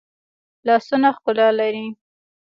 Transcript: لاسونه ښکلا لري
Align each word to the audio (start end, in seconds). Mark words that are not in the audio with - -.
لاسونه 0.67 1.09
ښکلا 1.17 1.47
لري 1.59 1.85